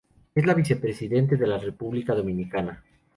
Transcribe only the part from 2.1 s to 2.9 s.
Dominicana.